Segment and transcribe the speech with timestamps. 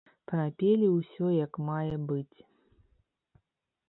[0.29, 2.39] Прапелі ўсё як мае быць.